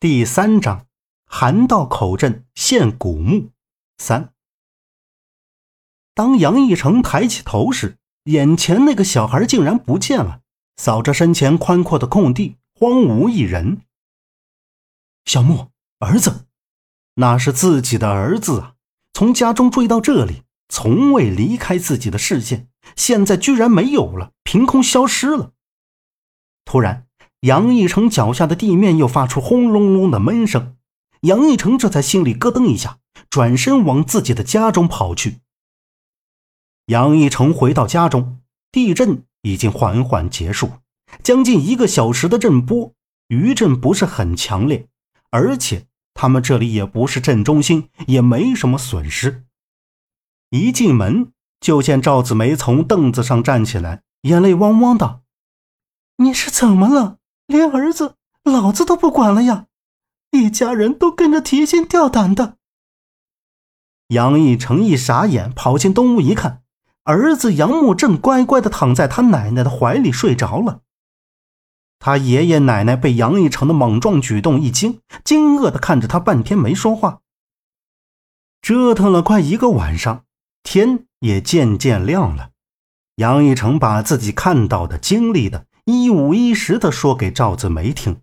[0.00, 0.86] 第三章，
[1.26, 3.50] 韩道口镇现古墓
[3.96, 4.32] 三。
[6.14, 10.42] 当杨义成抬起头时，眼前那个小孩竟然不见了。
[10.76, 13.82] 扫着身前宽阔的空地，荒无一人。
[15.24, 16.46] 小木，儿子，
[17.14, 18.74] 那是自己的儿子啊！
[19.12, 25.54] 从家中追到这里，从未离开自己的视线，现在居然没有了，凭空消失了。
[26.64, 27.07] 突然。
[27.42, 30.76] 杨义成脚下的地面又发出轰隆隆的闷声，
[31.20, 32.98] 杨义成这才心里咯噔一下，
[33.30, 35.38] 转身往自己的家中跑去。
[36.86, 38.40] 杨义成回到家中，
[38.72, 40.72] 地震已经缓缓结束，
[41.22, 42.92] 将近一个小时的震波，
[43.28, 44.88] 余震不是很强烈，
[45.30, 49.44] 而且他们这里也不是震中心，也没什么损失。
[50.50, 55.20] 一进门就见赵子梅从凳子上站起来，眼泪汪汪的
[56.18, 57.17] ：“你是怎么了？”
[57.48, 59.64] 连儿子、老子都不管了呀！
[60.30, 62.58] 一家人都跟着提心吊胆的。
[64.08, 66.62] 杨义成一傻眼，跑进东屋一看，
[67.04, 70.82] 儿子杨木正乖乖的躺在他奶奶的怀里睡着了。
[71.98, 77.20] 他爷爷奶奶被杨义成的莽撞举动一惊，惊愕的看着他半天没说话。
[78.60, 80.24] 折腾了快一个晚上，
[80.62, 82.50] 天也渐渐亮了。
[83.16, 85.64] 杨义成把自己看到的、经历的。
[85.90, 88.20] 一五一十的说给赵子梅听，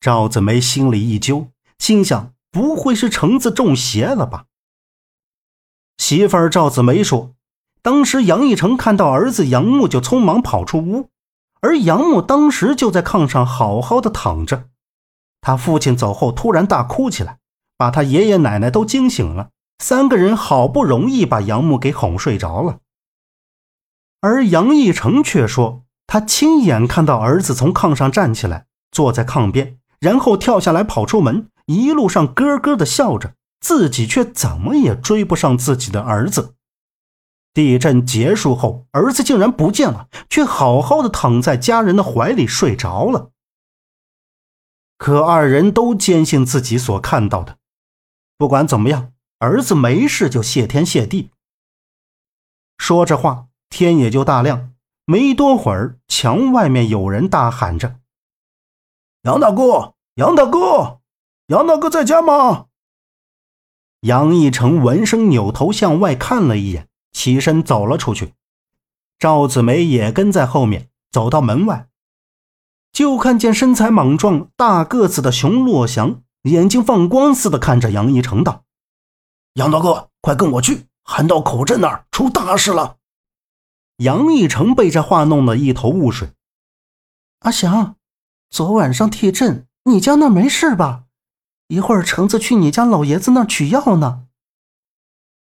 [0.00, 1.46] 赵子梅心里一揪，
[1.78, 4.46] 心想：不会是橙子中邪了吧？
[5.98, 7.32] 媳妇儿赵子梅说，
[7.80, 11.08] 当时杨义成看到儿子杨木就匆忙跑出屋，
[11.60, 14.64] 而杨木当时就在炕上好好的躺着。
[15.40, 17.38] 他父亲走后突然大哭起来，
[17.76, 19.50] 把他爷爷奶奶都惊醒了。
[19.78, 22.80] 三个人好不容易把杨木给哄睡着了，
[24.20, 25.84] 而杨义成却说。
[26.12, 36.56] 他亲眼看到儿子从炕上站起来，坐在炕边，然后跳下来跑出门，一路上咯咯的笑着，自己却怎么也追不上自己的儿子。
[37.54, 43.30] 地震结束后，儿子竟然不见了，却好好的躺在家人的怀里睡着了。
[44.98, 47.58] 可二人都坚信自己所看到的，
[48.36, 51.30] 不管怎么样，儿子没事就谢天谢地。
[52.78, 54.72] 说着话，天也就大亮。
[55.10, 57.96] 没多会儿，墙外面有人大喊着
[59.26, 61.00] ：“杨大哥，杨大哥，
[61.48, 62.66] 杨大哥在家吗？”
[64.06, 68.34] 杨义成闻声扭头向外看了一眼，起身走了出去。
[69.18, 71.88] 赵子梅也跟在后面，走到门外，
[72.92, 78.62] 就看见身材莽撞、大个子的熊洛祥，眼睛放光似的看着杨义成道
[79.54, 82.98] ：“杨大哥，快跟我去，韩道口镇那儿出大事了。”
[84.00, 86.32] 杨义成被这话弄得一头雾水。
[87.40, 87.96] 阿祥，
[88.48, 91.04] 昨晚上地震，你家那没事吧？
[91.68, 94.22] 一会儿橙子去你家老爷子那取药呢。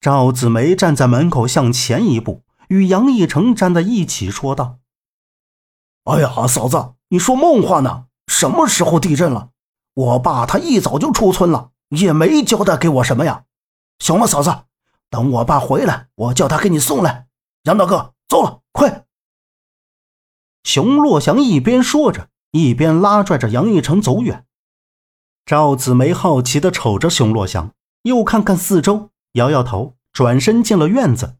[0.00, 4.78] 赵子梅站在门口向前一步，与杨义成站在一起说道
[6.02, 8.06] ：“哎呀，嫂子，你说梦话呢？
[8.26, 9.50] 什么时候地震了？
[9.94, 13.44] 我爸他一早就出村了，也没交代给我什么呀。
[14.00, 14.64] 行了，嫂子，
[15.08, 17.28] 等我爸回来，我叫他给你送来。
[17.62, 19.04] 杨大哥。”走了，快！
[20.64, 24.46] 熊洛祥一边说着，一边拉拽着杨义成走远。
[25.44, 31.36] 赵子梅好奇的瞅着熊洛祥，又看看四周，摇摇头，转身进了院子。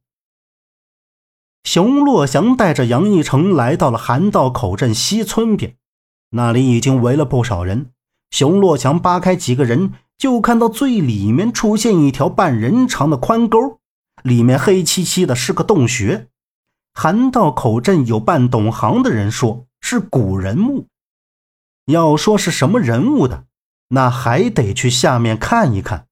[1.65, 5.79] 熊洛祥带着杨义成来到了韩道口镇西村边，
[6.33, 7.91] 那里已经围了不少人。
[8.31, 13.81] 熊洛祥扒开几个人，就看到最里面出现一条半人长的宽沟，
[14.23, 16.29] 里面黑漆漆的，是个洞穴。
[16.95, 20.87] 韩道口镇有半懂行的人说是古人墓，
[21.87, 23.45] 要说是什么人物的，
[23.89, 26.07] 那还得去下面看一看。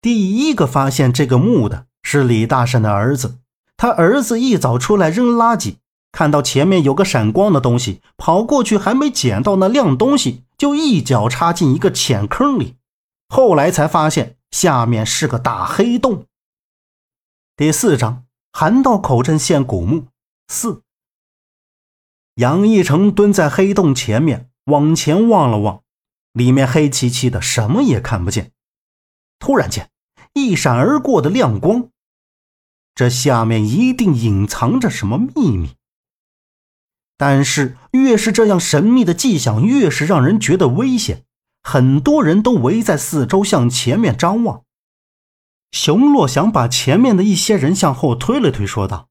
[0.00, 3.38] 第一个发现这个墓的是李大婶的儿子，
[3.76, 5.76] 他儿子一早出来扔垃圾，
[6.10, 12.76] 看到前面有个闪光的东西，跑过去还没捡到那亮东西，就一脚插进一个浅坑里，
[13.28, 16.24] 后来才发现下面是个大黑洞。
[17.54, 18.24] 第四章。
[18.52, 20.08] 韩道口镇现古墓
[20.46, 20.82] 四。
[22.34, 25.82] 杨义成蹲在黑洞前面，往前望了望，
[26.32, 28.52] 里面黑漆漆的，什么也看不见。
[29.38, 29.90] 突然间，
[30.34, 31.88] 一闪而过的亮光，
[32.94, 35.76] 这下面一定隐藏着什么秘密。
[37.16, 41.24] 但是，越是这样神秘的迹象，越是让人觉得危险。
[41.62, 44.64] 很多人都围在四周，向前面张望。
[45.72, 49.08] 熊洛祥把前面的一些人向后推了推，说道：“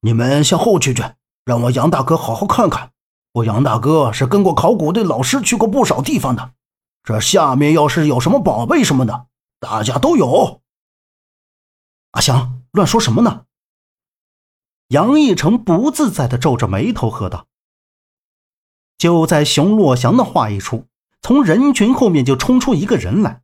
[0.00, 1.04] 你们向后去去，
[1.44, 2.92] 让我杨大哥好好看看。
[3.32, 6.54] 我杨大哥是跟过考古队老师去过不少地方的，
[7.04, 9.26] 这下面要是有什么宝贝什么的，
[9.60, 10.62] 大家都有。
[12.12, 13.44] 阿祥，乱说什么呢？
[14.88, 17.46] 杨义成不自在的皱着眉头喝道。
[18.96, 20.86] 就在熊洛祥的话一出，
[21.20, 23.42] 从人群后面就冲出一个人来，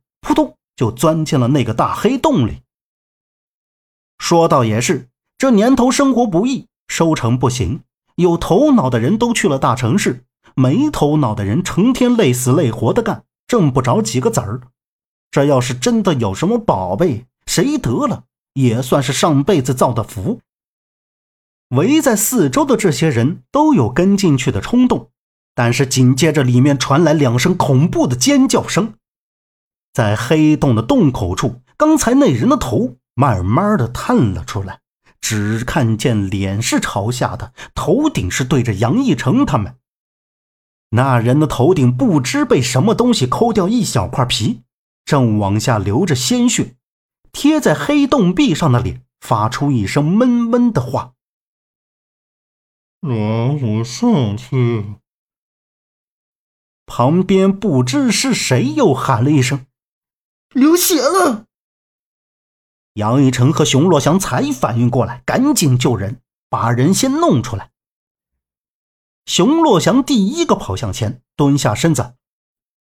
[0.75, 2.61] 就钻进了那个大黑洞里。
[4.17, 7.81] 说倒也是，这年头生活不易，收成不行，
[8.15, 10.23] 有头脑的人都去了大城市，
[10.55, 14.61] 没头脑的人成天累死累活的干，挣不着几个子儿。
[15.31, 18.23] 这要是真的有什么宝贝，谁得了
[18.53, 20.39] 也算是上辈子造的福。
[21.69, 25.09] 围在四周的这些人都有跟进去的冲动，
[25.53, 28.93] 但是紧接着里面传来两声恐怖的尖叫声，
[29.95, 32.97] 在黑洞的洞口处，刚才那人的头。
[33.17, 34.81] 慢慢的探了出来，
[35.21, 39.77] 只看见脸是朝下的，头顶是对着杨义成他们。
[40.89, 44.63] 那人的头顶不知被什么东西抠掉一小块皮，
[45.05, 46.75] 正往下流着鲜血，
[47.31, 51.13] 贴在黑洞壁上的脸发出一声闷闷的话
[52.99, 54.95] ：“让我上去。”
[56.85, 59.65] 旁边不知是谁又喊了一声
[60.55, 61.45] ：“流血了。”
[62.95, 67.71] 杨一成和熊洛祥才反应过来，赶紧救人，把人先弄出来。
[69.25, 72.15] 熊洛祥第一个跑向前，蹲下身子：“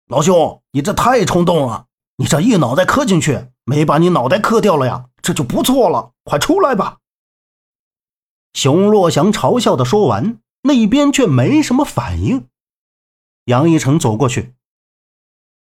[0.06, 1.86] 老兄，你这太冲动了！
[2.18, 6.12] 你这一脑袋磕进去，没把你脑袋磕掉了呀，这就不错了。
[6.24, 6.98] 快出来吧！”
[8.54, 12.48] 熊洛祥嘲笑的说完，那边却没什么反应。
[13.46, 14.54] 杨一成走过去：“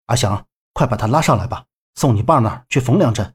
[0.06, 1.66] 阿祥，快把他拉上来吧，
[1.98, 3.34] 送你爸那儿去缝两针。”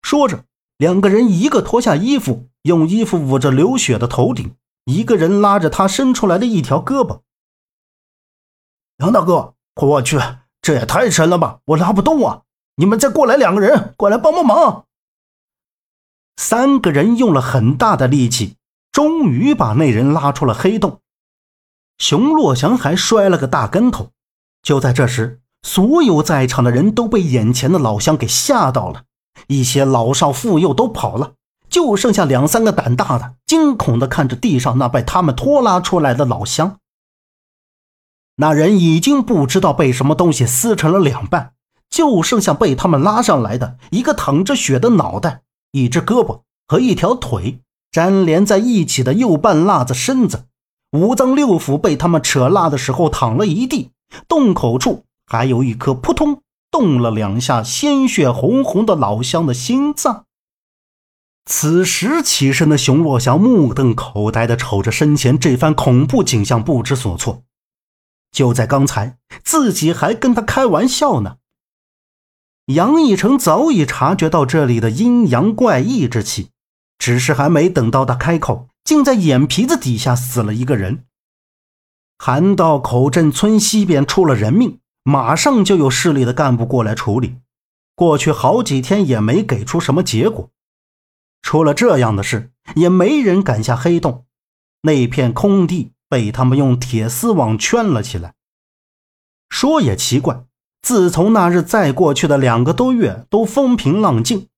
[0.00, 0.44] 说着，
[0.76, 4.50] 两个人一个脱下衣服，用衣服捂着流血的头顶；
[4.84, 7.22] 一个人拉着他伸出来的一条胳膊。
[8.98, 10.20] 杨大哥，我去，
[10.62, 12.42] 这也太沉了吧，我拉不动啊！
[12.76, 14.86] 你们再过来两个人，过来帮帮忙。
[16.36, 18.56] 三个人用了很大的力气，
[18.92, 21.00] 终于把那人拉出了黑洞。
[21.98, 24.12] 熊洛祥还摔了个大跟头。
[24.62, 29.02] 就在这时，所有在场的人都被眼前的老乡给吓到了。
[29.46, 31.34] 一些老少妇幼都跑了，
[31.68, 36.76] 就剩下两三个胆大的，惊恐地看着地上那被他们拖拉出来的老乡。
[38.36, 41.52] 那人已经不知道被什么东西撕成了两半，
[41.88, 47.60] 就剩下被他们拉上来的一个淌着血的脑袋、一只胳膊和一条腿
[47.92, 50.44] 粘连在一起的右半拉子身子，
[50.92, 53.90] 五脏六腑被他们扯拉的时候躺了一地，
[54.28, 56.42] 洞口处还有一颗扑通。
[56.70, 60.26] 动了两下，鲜血红红的老乡的心脏。
[61.46, 67.42] 此时起身的熊若翔目瞪口呆的瞅着身前这番恐怖景象，不知所措。
[68.30, 71.38] 就在刚才，自己还跟他开玩笑呢。
[72.66, 76.50] 杨义成早已察觉到这里的阴阳怪异之气，
[76.98, 81.06] 只是还没等到他开口，竟在眼皮子底下死了一个人。
[82.18, 84.80] 韩道口镇村西边出了人命。
[85.08, 87.38] 马上就有市里的干部过来处理，
[87.94, 90.50] 过去好几天也没给出什么结果。
[91.40, 94.26] 出了这样的事，也没人敢下黑洞。
[94.82, 98.34] 那片空地被他们用铁丝网圈了起来。
[99.48, 100.44] 说也奇怪，
[100.82, 104.48] 自从那日再过去的两个多月都风平浪静，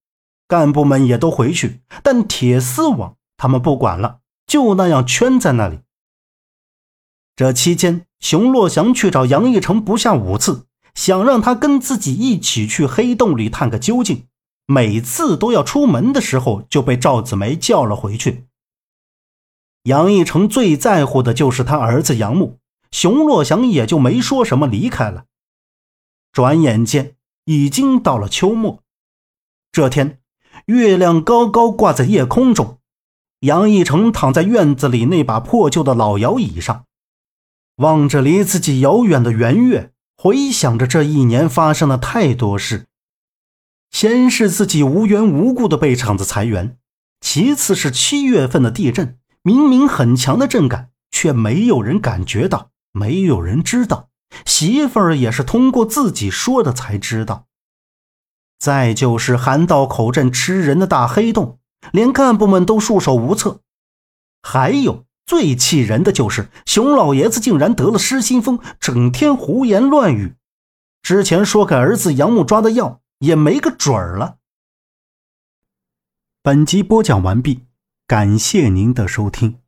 [0.49, 5.78] 干部们也都回去，但铁丝网他们不管了，就那样圈在那里。
[7.40, 14.26] 这期间，熊洛祥去找杨义成不下五次，想让他跟自己一起去黑洞里探个究竟。
[14.66, 18.44] 每次都要出门的时候，就被赵子梅叫了回去。
[19.85, 22.59] 杨义成最在乎的就是他儿子杨木，
[22.90, 25.25] 熊洛祥也就没说什么，离开了。
[26.32, 27.14] 转眼间
[27.47, 28.82] 已经到了秋末，
[29.73, 30.20] 这天
[30.66, 32.76] 月亮高高挂在夜空中，
[33.40, 36.85] 杨义成躺在院子里那把破旧的老摇椅上。
[37.81, 42.89] 望着离自己遥远的圆月，回想着这一年发生了太多事。
[43.91, 46.77] 先是自己无缘无故的被厂子裁员，
[47.23, 54.11] 其次是七月份的地震，明明很强的震感，却没有人感觉到，没有人知道。
[54.45, 57.47] 媳妇儿也是通过自己说的才知道。
[58.59, 61.59] 再就是韩道口镇吃人的大黑洞，
[61.93, 63.63] 连干部们都束手无策。
[64.43, 65.07] 还有。
[65.31, 70.35] 最气人的就是熊老爷子竟然得了失心疯，整天胡言乱语。
[71.03, 74.39] 之前说给儿子杨木抓的药也没个准儿了。
[76.43, 77.61] 本集播讲完毕，
[78.09, 79.60] 感谢您的收听。